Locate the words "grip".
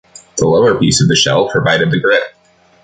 1.99-2.33